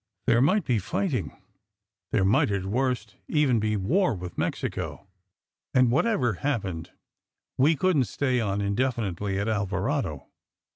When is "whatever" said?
5.91-6.33